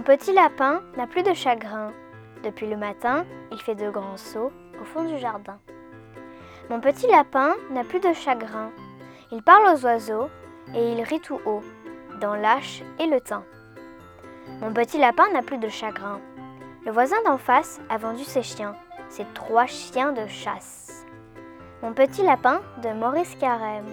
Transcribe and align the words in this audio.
Mon 0.00 0.16
petit 0.16 0.32
lapin 0.32 0.80
n'a 0.96 1.06
plus 1.06 1.22
de 1.22 1.34
chagrin. 1.34 1.92
Depuis 2.42 2.66
le 2.66 2.78
matin, 2.78 3.26
il 3.52 3.60
fait 3.60 3.74
de 3.74 3.90
grands 3.90 4.16
sauts 4.16 4.50
au 4.80 4.84
fond 4.86 5.04
du 5.04 5.18
jardin. 5.18 5.58
Mon 6.70 6.80
petit 6.80 7.06
lapin 7.06 7.52
n'a 7.70 7.84
plus 7.84 8.00
de 8.00 8.14
chagrin. 8.14 8.70
Il 9.30 9.42
parle 9.42 9.66
aux 9.74 9.84
oiseaux 9.84 10.30
et 10.74 10.92
il 10.92 11.02
rit 11.02 11.20
tout 11.20 11.38
haut, 11.44 11.62
dans 12.18 12.34
l'âche 12.34 12.82
et 12.98 13.08
le 13.08 13.20
thym. 13.20 13.42
Mon 14.62 14.72
petit 14.72 14.96
lapin 14.96 15.28
n'a 15.34 15.42
plus 15.42 15.58
de 15.58 15.68
chagrin. 15.68 16.18
Le 16.86 16.92
voisin 16.92 17.22
d'en 17.26 17.36
face 17.36 17.78
a 17.90 17.98
vendu 17.98 18.24
ses 18.24 18.42
chiens, 18.42 18.76
ses 19.10 19.26
trois 19.34 19.66
chiens 19.66 20.12
de 20.12 20.26
chasse. 20.28 21.04
Mon 21.82 21.92
petit 21.92 22.22
lapin 22.22 22.62
de 22.82 22.88
Maurice 22.88 23.36
Carême 23.38 23.92